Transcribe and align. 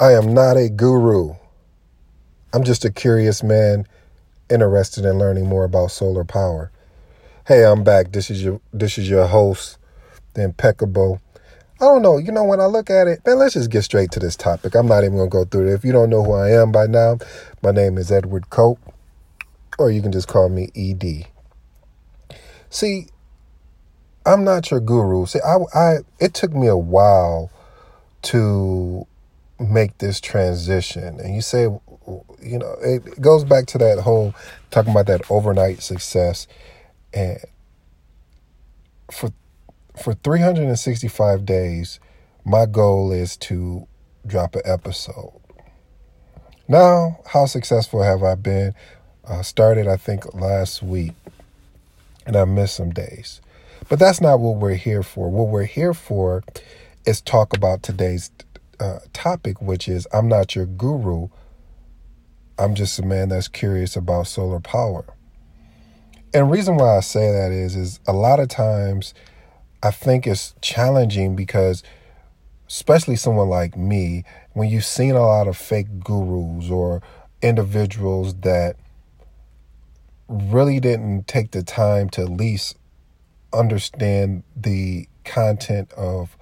I 0.00 0.12
am 0.12 0.32
not 0.32 0.56
a 0.56 0.68
guru. 0.68 1.34
I'm 2.52 2.62
just 2.62 2.84
a 2.84 2.92
curious 2.92 3.42
man 3.42 3.84
interested 4.48 5.04
in 5.04 5.18
learning 5.18 5.48
more 5.48 5.64
about 5.64 5.90
solar 5.90 6.22
power. 6.22 6.70
Hey, 7.48 7.64
I'm 7.64 7.82
back. 7.82 8.12
This 8.12 8.30
is 8.30 8.44
your 8.44 8.60
this 8.72 8.96
is 8.96 9.10
your 9.10 9.26
host, 9.26 9.76
the 10.34 10.44
impeccable. 10.44 11.20
I 11.80 11.86
don't 11.86 12.02
know. 12.02 12.16
You 12.16 12.30
know, 12.30 12.44
when 12.44 12.60
I 12.60 12.66
look 12.66 12.90
at 12.90 13.08
it, 13.08 13.26
man, 13.26 13.38
let's 13.38 13.54
just 13.54 13.72
get 13.72 13.82
straight 13.82 14.12
to 14.12 14.20
this 14.20 14.36
topic. 14.36 14.76
I'm 14.76 14.86
not 14.86 15.02
even 15.02 15.18
to 15.18 15.26
go 15.26 15.44
through 15.44 15.66
it. 15.66 15.74
If 15.74 15.84
you 15.84 15.90
don't 15.90 16.10
know 16.10 16.22
who 16.22 16.32
I 16.32 16.50
am 16.52 16.70
by 16.70 16.86
now, 16.86 17.18
my 17.60 17.72
name 17.72 17.98
is 17.98 18.12
Edward 18.12 18.50
Cope, 18.50 18.78
or 19.80 19.90
you 19.90 20.00
can 20.00 20.12
just 20.12 20.28
call 20.28 20.48
me 20.48 20.70
ED. 20.76 21.26
See, 22.70 23.06
I'm 24.24 24.44
not 24.44 24.70
your 24.70 24.78
guru. 24.78 25.26
See, 25.26 25.40
I, 25.44 25.56
I, 25.74 25.96
it 26.20 26.34
took 26.34 26.52
me 26.52 26.68
a 26.68 26.76
while 26.76 27.50
to 28.22 29.08
make 29.58 29.98
this 29.98 30.20
transition. 30.20 31.20
And 31.20 31.34
you 31.34 31.42
say, 31.42 31.62
you 31.62 32.58
know, 32.58 32.76
it 32.82 33.20
goes 33.20 33.44
back 33.44 33.66
to 33.66 33.78
that 33.78 34.00
whole 34.00 34.34
talking 34.70 34.92
about 34.92 35.06
that 35.06 35.30
overnight 35.30 35.82
success. 35.82 36.46
And 37.12 37.38
for 39.10 39.32
for 39.98 40.14
365 40.14 41.44
days, 41.44 42.00
my 42.44 42.66
goal 42.66 43.12
is 43.12 43.36
to 43.36 43.86
drop 44.26 44.54
an 44.54 44.62
episode. 44.64 45.32
Now, 46.68 47.20
how 47.26 47.46
successful 47.46 48.02
have 48.02 48.22
I 48.22 48.34
been? 48.34 48.74
I 49.28 49.42
started, 49.42 49.88
I 49.88 49.96
think, 49.96 50.34
last 50.34 50.82
week, 50.82 51.12
and 52.26 52.36
I 52.36 52.44
missed 52.44 52.76
some 52.76 52.90
days. 52.90 53.40
But 53.88 53.98
that's 53.98 54.20
not 54.20 54.40
what 54.40 54.56
we're 54.56 54.74
here 54.74 55.02
for. 55.02 55.30
What 55.30 55.48
we're 55.48 55.64
here 55.64 55.94
for 55.94 56.44
is 57.06 57.20
talk 57.20 57.56
about 57.56 57.82
today's 57.82 58.30
uh, 58.80 59.00
topic, 59.12 59.60
which 59.60 59.88
is 59.88 60.06
I'm 60.12 60.28
not 60.28 60.54
your 60.54 60.66
guru. 60.66 61.28
I'm 62.58 62.74
just 62.74 62.98
a 62.98 63.04
man 63.04 63.28
that's 63.28 63.48
curious 63.48 63.96
about 63.96 64.26
solar 64.26 64.60
power. 64.60 65.04
And 66.34 66.50
reason 66.50 66.76
why 66.76 66.96
I 66.96 67.00
say 67.00 67.30
that 67.32 67.52
is, 67.52 67.74
is 67.74 68.00
a 68.06 68.12
lot 68.12 68.40
of 68.40 68.48
times 68.48 69.14
I 69.82 69.90
think 69.90 70.26
it's 70.26 70.54
challenging 70.60 71.36
because, 71.36 71.82
especially 72.68 73.16
someone 73.16 73.48
like 73.48 73.76
me, 73.76 74.24
when 74.52 74.68
you've 74.68 74.84
seen 74.84 75.14
a 75.14 75.24
lot 75.24 75.46
of 75.46 75.56
fake 75.56 76.00
gurus 76.00 76.68
or 76.68 77.00
individuals 77.40 78.34
that 78.40 78.76
really 80.28 80.80
didn't 80.80 81.26
take 81.26 81.52
the 81.52 81.62
time 81.62 82.10
to 82.10 82.22
at 82.22 82.30
least 82.30 82.76
understand 83.52 84.42
the 84.54 85.08
content 85.24 85.92
of 85.92 86.36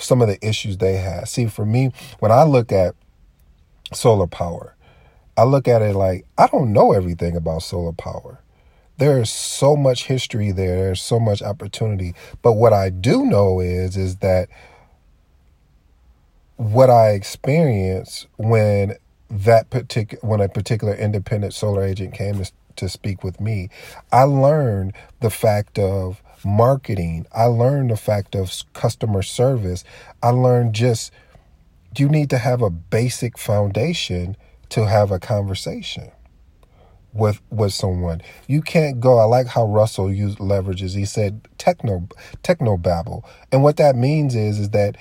some 0.00 0.22
of 0.22 0.28
the 0.28 0.44
issues 0.46 0.78
they 0.78 0.96
had. 0.96 1.28
See, 1.28 1.46
for 1.46 1.66
me, 1.66 1.92
when 2.18 2.32
I 2.32 2.44
look 2.44 2.72
at 2.72 2.94
solar 3.92 4.26
power, 4.26 4.74
I 5.36 5.44
look 5.44 5.68
at 5.68 5.82
it 5.82 5.94
like 5.94 6.26
I 6.38 6.46
don't 6.48 6.72
know 6.72 6.92
everything 6.92 7.36
about 7.36 7.62
solar 7.62 7.92
power. 7.92 8.40
There 8.98 9.20
is 9.20 9.30
so 9.30 9.76
much 9.76 10.04
history 10.04 10.52
there. 10.52 10.76
There's 10.76 11.00
so 11.00 11.18
much 11.18 11.40
opportunity. 11.42 12.14
But 12.42 12.52
what 12.52 12.72
I 12.72 12.90
do 12.90 13.24
know 13.24 13.60
is 13.60 13.96
is 13.96 14.16
that 14.16 14.48
what 16.56 16.90
I 16.90 17.10
experienced 17.12 18.26
when 18.36 18.96
that 19.30 19.70
particular 19.70 20.20
when 20.26 20.40
a 20.40 20.48
particular 20.48 20.94
independent 20.94 21.54
solar 21.54 21.82
agent 21.82 22.12
came 22.14 22.42
to, 22.44 22.52
to 22.76 22.88
speak 22.88 23.24
with 23.24 23.40
me, 23.40 23.70
I 24.12 24.24
learned 24.24 24.92
the 25.20 25.30
fact 25.30 25.78
of 25.78 26.22
marketing. 26.44 27.26
I 27.32 27.44
learned 27.44 27.90
the 27.90 27.96
fact 27.96 28.34
of 28.34 28.52
customer 28.72 29.22
service. 29.22 29.84
I 30.22 30.30
learned 30.30 30.74
just 30.74 31.12
you 31.96 32.08
need 32.08 32.30
to 32.30 32.38
have 32.38 32.62
a 32.62 32.70
basic 32.70 33.36
foundation 33.36 34.36
to 34.70 34.86
have 34.86 35.10
a 35.10 35.18
conversation 35.18 36.10
with 37.12 37.40
with 37.50 37.72
someone. 37.72 38.22
You 38.46 38.62
can't 38.62 39.00
go. 39.00 39.18
I 39.18 39.24
like 39.24 39.48
how 39.48 39.66
Russell 39.66 40.12
used 40.12 40.38
leverages. 40.38 40.96
He 40.96 41.04
said 41.04 41.48
techno 41.58 42.08
techno 42.42 42.76
babble, 42.76 43.24
and 43.50 43.62
what 43.62 43.76
that 43.78 43.96
means 43.96 44.34
is 44.34 44.58
is 44.58 44.70
that 44.70 44.96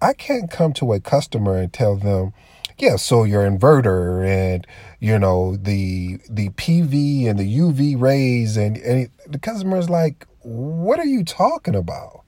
I 0.00 0.12
can't 0.12 0.50
come 0.50 0.72
to 0.74 0.92
a 0.92 1.00
customer 1.00 1.56
and 1.56 1.72
tell 1.72 1.96
them, 1.96 2.32
yeah, 2.78 2.96
so 2.96 3.24
your 3.24 3.48
inverter 3.48 4.26
and 4.26 4.66
you 5.00 5.18
know 5.18 5.56
the 5.56 6.18
the 6.30 6.50
PV 6.50 7.28
and 7.28 7.38
the 7.38 7.58
UV 7.58 8.00
rays 8.00 8.56
and, 8.56 8.76
and 8.78 9.10
the 9.26 9.38
customer's 9.38 9.90
like, 9.90 10.26
what 10.42 10.98
are 10.98 11.06
you 11.06 11.24
talking 11.24 11.74
about? 11.74 12.24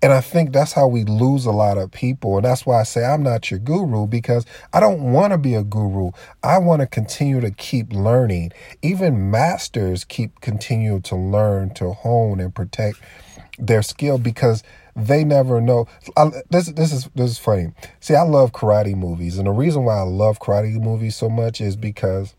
And 0.00 0.12
I 0.12 0.20
think 0.20 0.52
that's 0.52 0.72
how 0.72 0.86
we 0.86 1.02
lose 1.02 1.44
a 1.44 1.50
lot 1.50 1.76
of 1.76 1.90
people. 1.90 2.36
And 2.36 2.44
that's 2.44 2.64
why 2.64 2.80
I 2.80 2.84
say 2.84 3.04
I'm 3.04 3.24
not 3.24 3.50
your 3.50 3.58
guru 3.58 4.06
because 4.06 4.46
I 4.72 4.78
don't 4.78 5.12
want 5.12 5.32
to 5.32 5.38
be 5.38 5.54
a 5.54 5.64
guru. 5.64 6.12
I 6.42 6.58
want 6.58 6.80
to 6.80 6.86
continue 6.86 7.40
to 7.40 7.50
keep 7.50 7.92
learning. 7.92 8.52
Even 8.80 9.30
masters 9.30 10.04
keep 10.04 10.40
continue 10.40 11.00
to 11.00 11.16
learn, 11.16 11.74
to 11.74 11.92
hone 11.92 12.38
and 12.38 12.54
protect 12.54 13.00
their 13.58 13.82
skill 13.82 14.18
because 14.18 14.62
they 14.94 15.24
never 15.24 15.60
know. 15.60 15.88
I, 16.16 16.30
this 16.50 16.68
this 16.68 16.92
is 16.92 17.08
this 17.16 17.32
is 17.32 17.38
funny. 17.38 17.72
See, 17.98 18.14
I 18.14 18.22
love 18.22 18.52
karate 18.52 18.96
movies, 18.96 19.36
and 19.36 19.48
the 19.48 19.52
reason 19.52 19.84
why 19.84 19.98
I 19.98 20.02
love 20.02 20.38
karate 20.38 20.80
movies 20.80 21.16
so 21.16 21.28
much 21.28 21.60
is 21.60 21.74
because 21.74 22.34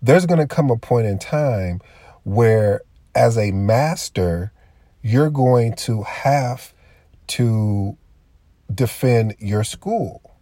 there's 0.00 0.26
going 0.26 0.40
to 0.40 0.46
come 0.46 0.70
a 0.70 0.76
point 0.76 1.06
in 1.06 1.18
time 1.18 1.80
where 2.26 2.80
as 3.14 3.38
a 3.38 3.52
master, 3.52 4.52
you're 5.00 5.30
going 5.30 5.72
to 5.76 6.02
have 6.02 6.74
to 7.28 7.96
defend 8.74 9.36
your 9.38 9.62
school, 9.62 10.36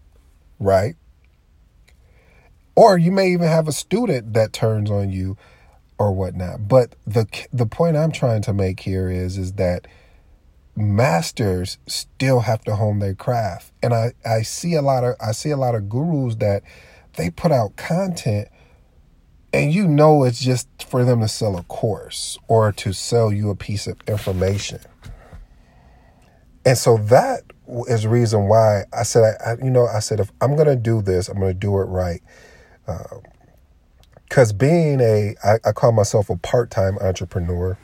right? 0.58 0.94
Or 2.74 2.96
you 2.96 3.12
may 3.12 3.28
even 3.32 3.48
have 3.48 3.68
a 3.68 3.72
student 3.72 4.32
that 4.32 4.54
turns 4.54 4.90
on 4.90 5.10
you 5.10 5.36
or 5.98 6.12
whatnot. 6.12 6.68
But 6.68 6.96
the 7.06 7.26
the 7.52 7.66
point 7.66 7.98
I'm 7.98 8.12
trying 8.12 8.40
to 8.42 8.54
make 8.54 8.80
here 8.80 9.10
is 9.10 9.36
is 9.36 9.52
that 9.52 9.86
masters 10.74 11.76
still 11.86 12.40
have 12.40 12.64
to 12.64 12.76
hone 12.76 12.98
their 12.98 13.14
craft. 13.14 13.72
And 13.82 13.92
I, 13.92 14.14
I 14.24 14.40
see 14.40 14.72
a 14.72 14.82
lot 14.82 15.04
of 15.04 15.16
I 15.20 15.32
see 15.32 15.50
a 15.50 15.58
lot 15.58 15.74
of 15.74 15.90
gurus 15.90 16.36
that 16.36 16.62
they 17.18 17.28
put 17.28 17.52
out 17.52 17.76
content 17.76 18.48
and 19.54 19.72
you 19.72 19.86
know 19.86 20.24
it's 20.24 20.40
just 20.40 20.68
for 20.82 21.04
them 21.04 21.20
to 21.20 21.28
sell 21.28 21.56
a 21.56 21.62
course 21.62 22.36
or 22.48 22.72
to 22.72 22.92
sell 22.92 23.32
you 23.32 23.50
a 23.50 23.54
piece 23.54 23.86
of 23.86 23.96
information. 24.08 24.80
And 26.66 26.76
so 26.76 26.96
that 26.96 27.42
is 27.86 28.02
the 28.02 28.08
reason 28.08 28.48
why 28.48 28.82
I 28.92 29.04
said, 29.04 29.36
I, 29.46 29.54
you 29.64 29.70
know, 29.70 29.86
I 29.86 30.00
said, 30.00 30.18
if 30.18 30.32
I'm 30.40 30.56
going 30.56 30.66
to 30.66 30.74
do 30.74 31.02
this, 31.02 31.28
I'm 31.28 31.38
going 31.38 31.52
to 31.52 31.58
do 31.58 31.78
it 31.78 31.84
right. 31.84 32.20
Because 34.28 34.50
um, 34.50 34.58
being 34.58 35.00
a, 35.00 35.36
I, 35.44 35.58
I 35.64 35.70
call 35.70 35.92
myself 35.92 36.30
a 36.30 36.36
part 36.36 36.72
time 36.72 36.98
entrepreneur, 36.98 37.78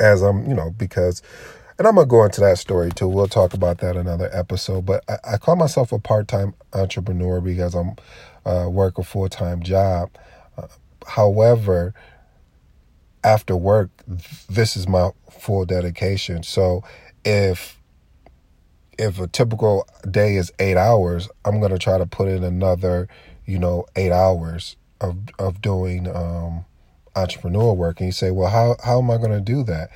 as 0.00 0.22
I'm, 0.22 0.48
you 0.48 0.54
know, 0.54 0.70
because, 0.70 1.20
and 1.78 1.86
I'm 1.86 1.96
going 1.96 2.06
to 2.06 2.10
go 2.10 2.24
into 2.24 2.40
that 2.40 2.56
story 2.56 2.90
too. 2.92 3.08
We'll 3.08 3.28
talk 3.28 3.52
about 3.52 3.78
that 3.78 3.94
another 3.94 4.30
episode. 4.32 4.86
But 4.86 5.04
I, 5.06 5.34
I 5.34 5.36
call 5.36 5.56
myself 5.56 5.92
a 5.92 5.98
part 5.98 6.28
time 6.28 6.54
entrepreneur 6.72 7.42
because 7.42 7.74
I'm 7.74 7.96
uh, 8.48 8.68
work 8.68 8.98
a 8.98 9.04
full 9.04 9.28
time 9.28 9.62
job. 9.62 10.10
Uh, 10.56 10.66
however, 11.06 11.94
after 13.22 13.56
work, 13.56 13.90
this 14.48 14.76
is 14.76 14.88
my 14.88 15.10
full 15.30 15.66
dedication. 15.66 16.42
So 16.42 16.82
if 17.24 17.78
if 18.98 19.20
a 19.20 19.28
typical 19.28 19.86
day 20.10 20.36
is 20.36 20.52
eight 20.58 20.76
hours, 20.76 21.28
I'm 21.44 21.60
gonna 21.60 21.78
try 21.78 21.98
to 21.98 22.06
put 22.06 22.28
in 22.28 22.42
another, 22.42 23.08
you 23.46 23.58
know, 23.58 23.86
eight 23.96 24.12
hours 24.12 24.76
of 25.00 25.18
of 25.38 25.60
doing 25.62 26.08
um, 26.14 26.64
entrepreneur 27.14 27.74
work. 27.74 28.00
And 28.00 28.08
you 28.08 28.12
say, 28.12 28.30
well, 28.30 28.50
how 28.50 28.76
how 28.82 28.98
am 28.98 29.10
I 29.10 29.18
gonna 29.18 29.40
do 29.40 29.62
that? 29.64 29.90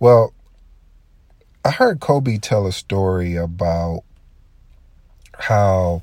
Well, 0.00 0.34
I 1.64 1.70
heard 1.70 2.00
Kobe 2.00 2.38
tell 2.38 2.66
a 2.66 2.72
story 2.72 3.36
about 3.36 4.02
how 5.38 6.02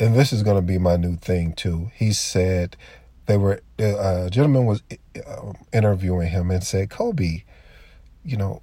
and 0.00 0.14
this 0.14 0.32
is 0.32 0.42
going 0.42 0.56
to 0.56 0.62
be 0.62 0.78
my 0.78 0.96
new 0.96 1.16
thing 1.16 1.52
too. 1.52 1.90
He 1.94 2.12
said 2.12 2.76
they 3.26 3.36
were 3.36 3.60
uh, 3.78 4.24
a 4.26 4.30
gentleman 4.30 4.66
was 4.66 4.82
uh, 5.26 5.52
interviewing 5.72 6.28
him 6.28 6.50
and 6.50 6.64
said, 6.64 6.90
"Kobe, 6.90 7.44
you 8.24 8.36
know, 8.36 8.62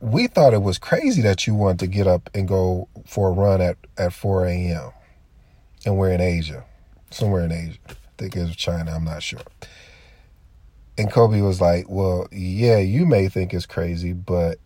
we 0.00 0.26
thought 0.26 0.54
it 0.54 0.62
was 0.62 0.78
crazy 0.78 1.22
that 1.22 1.46
you 1.46 1.54
wanted 1.54 1.78
to 1.80 1.86
get 1.86 2.06
up 2.06 2.30
and 2.34 2.48
go 2.48 2.88
for 3.06 3.28
a 3.28 3.32
run 3.32 3.60
at 3.60 3.76
at 3.98 4.12
4 4.12 4.46
a.m. 4.46 4.90
and 5.84 5.96
we're 5.98 6.10
in 6.10 6.20
Asia, 6.20 6.64
somewhere 7.10 7.44
in 7.44 7.52
Asia. 7.52 7.78
I 7.88 7.94
think 8.16 8.34
it's 8.34 8.56
China. 8.56 8.92
I'm 8.92 9.04
not 9.04 9.22
sure." 9.22 9.40
And 10.96 11.12
Kobe 11.12 11.42
was 11.42 11.60
like, 11.60 11.86
"Well, 11.88 12.28
yeah, 12.32 12.78
you 12.78 13.04
may 13.04 13.28
think 13.28 13.52
it's 13.52 13.66
crazy, 13.66 14.14
but 14.14 14.58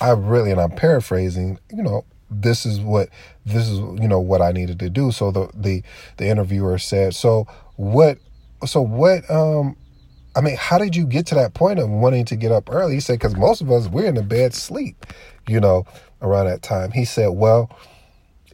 I 0.00 0.10
really, 0.10 0.50
and 0.50 0.60
I'm 0.60 0.70
paraphrasing, 0.70 1.58
you 1.70 1.82
know, 1.82 2.04
this 2.30 2.64
is 2.64 2.80
what 2.80 3.08
this 3.44 3.68
is 3.68 3.78
you 3.78 4.08
know 4.08 4.20
what 4.20 4.42
I 4.42 4.52
needed 4.52 4.78
to 4.80 4.90
do. 4.90 5.10
So 5.10 5.30
the 5.30 5.50
the 5.54 5.82
the 6.16 6.26
interviewer 6.28 6.78
said, 6.78 7.14
so 7.14 7.46
what 7.76 8.18
so 8.66 8.80
what 8.82 9.28
um 9.30 9.76
I 10.36 10.40
mean, 10.40 10.56
how 10.56 10.78
did 10.78 10.94
you 10.94 11.06
get 11.06 11.26
to 11.26 11.34
that 11.34 11.54
point 11.54 11.80
of 11.80 11.90
wanting 11.90 12.24
to 12.26 12.36
get 12.36 12.52
up 12.52 12.70
early? 12.70 12.94
He 12.94 13.00
said, 13.00 13.18
because 13.18 13.36
most 13.36 13.60
of 13.60 13.70
us, 13.70 13.88
we're 13.88 14.06
in 14.06 14.14
the 14.14 14.22
bed 14.22 14.54
sleep, 14.54 15.06
you 15.48 15.58
know, 15.58 15.86
around 16.22 16.46
that 16.46 16.62
time. 16.62 16.92
He 16.92 17.04
said, 17.04 17.30
well, 17.30 17.68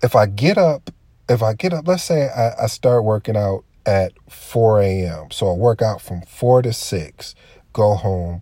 if 0.02 0.17
I 0.17 0.26
get 0.26 0.56
up, 0.56 0.90
if 1.29 1.43
I 1.43 1.52
get 1.52 1.75
up, 1.75 1.87
let's 1.87 2.02
say 2.02 2.29
I, 2.29 2.64
I 2.64 2.67
start 2.67 3.05
working 3.05 3.37
out 3.37 3.64
at 3.84 4.12
4 4.31 4.81
a.m. 4.81 5.31
So 5.31 5.50
I 5.50 5.55
work 5.55 5.82
out 5.82 6.00
from 6.00 6.22
4 6.22 6.62
to 6.62 6.72
6, 6.72 7.34
go 7.72 7.94
home, 7.94 8.40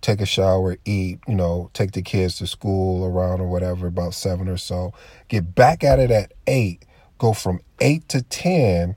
take 0.00 0.20
a 0.20 0.26
shower, 0.26 0.76
eat, 0.84 1.20
you 1.26 1.34
know, 1.34 1.70
take 1.74 1.92
the 1.92 2.02
kids 2.02 2.38
to 2.38 2.46
school 2.46 3.04
around 3.04 3.40
or 3.40 3.48
whatever, 3.48 3.86
about 3.86 4.14
7 4.14 4.48
or 4.48 4.56
so, 4.56 4.92
get 5.28 5.54
back 5.54 5.82
at 5.82 5.98
it 5.98 6.10
at 6.10 6.32
8, 6.46 6.84
go 7.18 7.32
from 7.32 7.60
8 7.80 8.08
to 8.08 8.22
10 8.22 8.96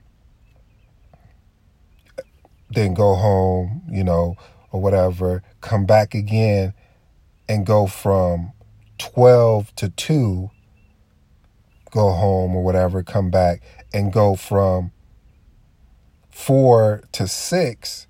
then 2.74 2.94
go 2.94 3.16
home, 3.16 3.82
you 3.90 4.04
know, 4.04 4.36
or 4.72 4.82
whatever, 4.82 5.44
come 5.60 5.86
back 5.86 6.14
again 6.14 6.74
and 7.48 7.66
go 7.66 7.86
from 7.86 8.54
12 8.98 9.76
to 9.76 9.90
2, 9.90 10.50
go 11.92 12.12
home 12.12 12.56
or 12.56 12.64
whatever, 12.64 13.04
come 13.04 13.30
back 13.30 13.62
and 13.94 14.14
go 14.14 14.36
from 14.36 14.92
4 16.30 17.04
to 17.12 17.28
6. 17.28 18.08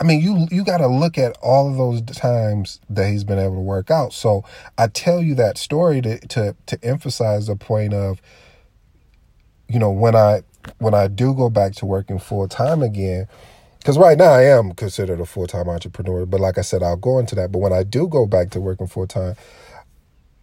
I 0.00 0.04
mean, 0.04 0.20
you 0.20 0.46
you 0.50 0.64
got 0.64 0.78
to 0.78 0.88
look 0.88 1.16
at 1.16 1.36
all 1.42 1.70
of 1.70 1.76
those 1.78 2.02
times 2.02 2.80
that 2.90 3.08
he's 3.10 3.24
been 3.24 3.38
able 3.38 3.54
to 3.54 3.60
work 3.60 3.90
out. 3.90 4.12
So 4.12 4.44
I 4.76 4.88
tell 4.88 5.22
you 5.22 5.34
that 5.36 5.58
story 5.58 6.00
to 6.02 6.18
to 6.28 6.56
to 6.66 6.84
emphasize 6.84 7.46
the 7.46 7.56
point 7.56 7.94
of, 7.94 8.20
you 9.68 9.78
know, 9.78 9.90
when 9.90 10.14
I 10.14 10.42
when 10.78 10.94
I 10.94 11.08
do 11.08 11.34
go 11.34 11.48
back 11.48 11.74
to 11.76 11.86
working 11.86 12.18
full 12.18 12.46
time 12.46 12.82
again, 12.82 13.26
because 13.78 13.96
right 13.96 14.18
now 14.18 14.32
I 14.32 14.44
am 14.44 14.72
considered 14.72 15.20
a 15.20 15.26
full 15.26 15.46
time 15.46 15.68
entrepreneur, 15.68 16.26
but 16.26 16.40
like 16.40 16.58
I 16.58 16.62
said, 16.62 16.82
I'll 16.82 16.96
go 16.96 17.18
into 17.18 17.34
that. 17.36 17.50
But 17.50 17.60
when 17.60 17.72
I 17.72 17.82
do 17.82 18.06
go 18.06 18.26
back 18.26 18.50
to 18.50 18.60
working 18.60 18.88
full 18.88 19.06
time, 19.06 19.36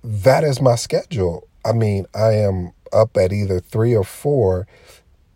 that 0.03 0.43
is 0.43 0.61
my 0.61 0.75
schedule. 0.75 1.47
I 1.63 1.73
mean, 1.73 2.07
I 2.15 2.33
am 2.33 2.71
up 2.91 3.17
at 3.17 3.31
either 3.31 3.59
three 3.59 3.95
or 3.95 4.03
four. 4.03 4.67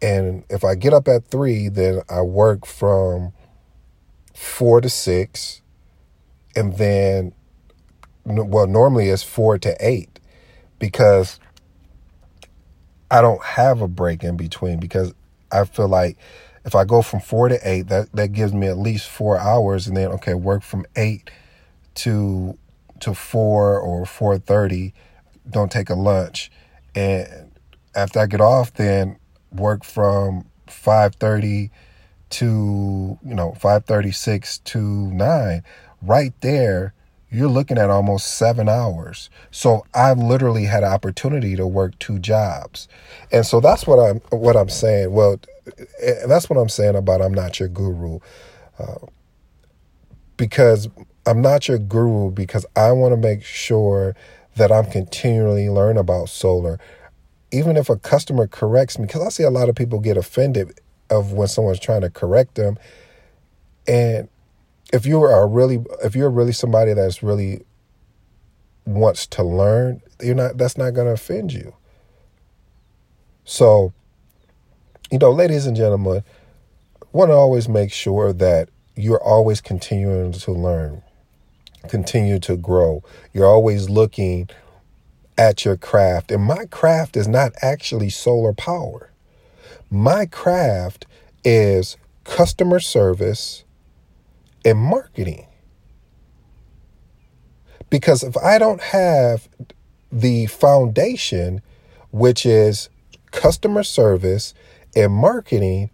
And 0.02 0.44
if 0.50 0.64
I 0.64 0.76
get 0.76 0.94
up 0.94 1.08
at 1.08 1.26
three, 1.28 1.70
then 1.70 2.02
I 2.10 2.22
work 2.22 2.66
from 2.66 3.34
four 4.38 4.82
to 4.82 4.90
six. 4.90 5.62
And 6.56 6.78
then, 6.78 7.34
well, 8.24 8.68
normally 8.68 9.10
it's 9.10 9.24
four 9.24 9.58
to 9.58 9.76
eight 9.80 10.20
because 10.78 11.40
I 13.10 13.22
don't 13.22 13.44
have 13.44 13.82
a 13.82 13.88
break 13.88 14.24
in 14.24 14.38
between 14.38 14.80
because 14.80 15.14
I 15.52 15.66
feel 15.66 15.88
like 15.88 16.18
if 16.66 16.76
I 16.76 16.86
go 16.86 17.02
from 17.02 17.20
four 17.20 17.50
to 17.50 17.60
eight, 17.64 17.88
that, 17.88 18.12
that 18.14 18.30
gives 18.30 18.54
me 18.54 18.68
at 18.68 18.78
least 18.78 19.10
four 19.10 19.40
hours 19.40 19.88
and 19.88 19.98
then 19.98 20.10
okay, 20.14 20.36
work 20.36 20.62
from 20.62 20.86
eight 20.96 21.32
to 21.96 22.58
to 23.00 23.14
four 23.14 23.80
or 23.80 24.06
four 24.06 24.38
thirty, 24.38 24.94
don't 25.50 25.72
take 25.72 25.90
a 25.90 25.96
lunch. 25.96 26.52
And 26.94 27.52
after 27.96 28.20
I 28.20 28.28
get 28.28 28.42
off, 28.42 28.74
then 28.74 29.18
work 29.52 29.84
from 29.84 30.46
five 30.68 31.16
thirty 31.16 31.72
to 32.30 33.18
you 33.24 33.36
know 33.36 33.54
five 33.60 33.86
thirty 33.86 34.12
six 34.12 34.60
to 34.60 34.80
nine. 34.80 35.64
Right 36.02 36.34
there, 36.42 36.94
you're 37.30 37.50
looking 37.50 37.78
at 37.78 37.90
almost 37.90 38.38
seven 38.38 38.70
hours. 38.70 39.30
So 39.52 39.86
I've 39.94 40.20
literally 40.20 40.66
had 40.66 40.84
an 40.84 40.92
opportunity 40.92 41.56
to 41.56 41.68
work 41.68 41.98
two 42.00 42.20
jobs, 42.20 42.88
and 43.32 43.46
so 43.46 43.60
that's 43.60 43.88
what 43.88 43.98
I'm 43.98 44.20
what 44.30 44.56
I'm 44.56 44.70
saying. 44.70 45.12
Well, 45.12 45.40
and 46.02 46.30
that's 46.32 46.50
what 46.50 46.58
I'm 46.58 46.70
saying 46.70 46.96
about 46.96 47.22
I'm 47.22 47.34
not 47.34 47.60
your 47.60 47.70
guru. 47.70 48.20
Uh, 48.80 49.08
because 50.38 50.88
I'm 51.26 51.42
not 51.42 51.68
your 51.68 51.80
guru 51.80 52.32
because 52.32 52.66
I 52.76 52.92
want 52.92 53.12
to 53.14 53.18
make 53.18 53.44
sure 53.44 54.16
that 54.56 54.72
I'm 54.72 54.86
continually 54.86 55.70
learning 55.70 56.00
about 56.00 56.30
solar. 56.30 56.80
Even 57.52 57.78
if 57.78 57.90
a 57.90 57.98
customer 57.98 58.48
corrects 58.48 59.00
me, 59.00 59.06
because 59.06 59.26
I 59.26 59.30
see 59.30 59.44
a 59.44 59.50
lot 59.50 59.70
of 59.70 59.76
people 59.76 60.00
get 60.00 60.18
offended 60.18 60.80
of 61.10 61.34
when 61.34 61.48
someone's 61.48 61.80
trying 61.80 62.02
to 62.02 62.10
correct 62.10 62.56
them. 62.56 62.78
And 63.88 64.30
if 64.94 65.06
you 65.06 65.22
are 65.22 65.48
really 65.48 65.84
if 66.04 66.16
you're 66.16 66.30
really 66.30 66.52
somebody 66.52 66.94
that's 66.94 67.24
really 67.24 67.66
wants 68.86 69.28
to 69.28 69.44
learn, 69.44 70.02
you're 70.22 70.36
not 70.36 70.58
that's 70.58 70.78
not 70.78 70.92
gonna 70.92 71.12
offend 71.12 71.54
you. 71.54 71.76
So 73.46 73.94
you 75.12 75.20
know, 75.20 75.32
ladies 75.32 75.66
and 75.66 75.76
gentlemen, 75.76 76.24
want 77.14 77.30
to 77.30 77.34
always 77.34 77.70
make 77.70 77.92
sure 77.92 78.34
that 78.34 78.70
you're 78.96 79.24
always 79.24 79.62
continuing 79.62 80.34
to 80.34 80.52
learn, 80.52 81.02
continue 81.88 82.40
to 82.40 82.58
grow. 82.58 83.04
You're 83.34 83.46
always 83.48 83.90
looking 83.90 84.50
at 85.38 85.64
your 85.64 85.78
craft. 85.78 86.32
And 86.32 86.44
my 86.44 86.66
craft 86.66 87.16
is 87.16 87.28
not 87.28 87.54
actually 87.62 88.10
solar 88.10 88.54
power. 88.54 89.12
My 89.90 90.26
craft 90.26 91.06
is 91.44 91.98
customer 92.24 92.80
service 92.80 93.64
and 94.66 94.78
marketing. 94.78 95.48
Because 97.90 98.24
if 98.24 98.36
I 98.38 98.58
don't 98.58 98.82
have 98.82 99.48
the 100.12 100.46
foundation, 100.48 101.62
which 102.12 102.46
is 102.46 102.90
customer 103.32 103.84
service 103.84 104.54
and 104.96 105.14
marketing, 105.14 105.90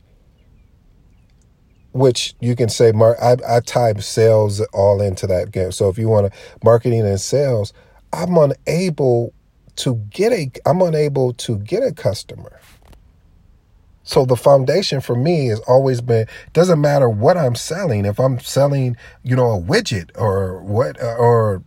which 1.92 2.34
you 2.40 2.56
can 2.56 2.70
say, 2.70 2.92
I, 2.92 3.38
I 3.48 3.60
type 3.60 4.02
sales 4.02 4.60
all 4.74 5.02
into 5.02 5.28
that 5.28 5.52
game. 5.52 5.72
So 5.72 5.90
if 5.90 5.98
you 5.98 6.10
want 6.10 6.31
to 6.31 6.40
marketing 6.64 7.02
and 7.02 7.22
sales, 7.22 7.74
I'm 8.12 8.36
unable 8.38 9.34
to 9.78 9.96
get 10.10 10.31
a, 10.31 10.52
I'm 10.66 10.81
unable 10.81 11.34
to 11.34 11.58
get 11.58 11.84
a 11.84 11.92
customer. 11.92 12.60
So 14.03 14.25
the 14.25 14.35
foundation 14.35 15.01
for 15.01 15.15
me 15.15 15.47
has 15.47 15.59
always 15.61 16.01
been 16.01 16.27
doesn't 16.51 16.81
matter 16.81 17.09
what 17.09 17.38
I'm 17.38 17.55
selling. 17.55 18.05
If 18.05 18.19
I'm 18.19 18.39
selling, 18.39 18.97
you 19.23 19.35
know, 19.35 19.51
a 19.51 19.61
widget 19.61 20.11
or 20.17 20.61
what 20.61 21.01
uh, 21.01 21.15
or 21.15 21.63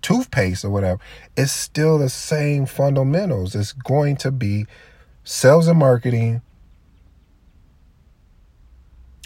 toothpaste 0.00 0.64
or 0.64 0.70
whatever, 0.70 1.00
it's 1.36 1.52
still 1.52 1.98
the 1.98 2.08
same 2.08 2.66
fundamentals. 2.66 3.54
It's 3.54 3.72
going 3.72 4.16
to 4.18 4.30
be 4.30 4.66
sales 5.24 5.68
and 5.68 5.78
marketing, 5.78 6.42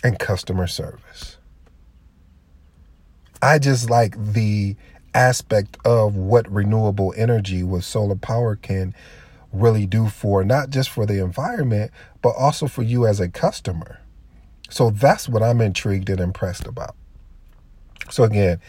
and 0.06 0.18
customer 0.18 0.66
service. 0.66 1.38
I 3.42 3.58
just 3.58 3.90
like 3.90 4.16
the 4.32 4.76
aspect 5.14 5.78
of 5.84 6.16
what 6.16 6.50
renewable 6.50 7.14
energy 7.16 7.62
with 7.62 7.84
solar 7.84 8.16
power 8.16 8.56
can 8.56 8.94
really 9.52 9.86
do 9.86 10.08
for 10.08 10.44
not 10.44 10.70
just 10.70 10.90
for 10.90 11.06
the 11.06 11.22
environment, 11.22 11.90
but 12.22 12.30
also 12.30 12.66
for 12.66 12.82
you 12.82 13.06
as 13.06 13.20
a 13.20 13.28
customer. 13.28 14.00
So 14.68 14.90
that's 14.90 15.28
what 15.28 15.42
I'm 15.42 15.60
intrigued 15.60 16.10
and 16.10 16.20
impressed 16.20 16.66
about. 16.66 16.96
So, 18.10 18.24
again, 18.24 18.60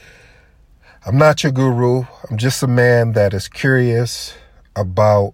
I'm 1.06 1.18
not 1.18 1.44
your 1.44 1.52
guru. 1.52 2.04
I'm 2.30 2.38
just 2.38 2.62
a 2.64 2.68
man 2.68 3.14
that 3.14 3.34
is 3.34 3.48
curious 3.48 4.34
about 4.76 5.34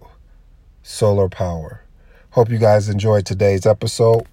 solar 0.82 1.28
power. 1.28 1.82
Hope 2.30 2.50
you 2.50 2.58
guys 2.58 2.88
enjoyed 2.88 3.26
today's 3.26 3.66
episode. 3.66 4.26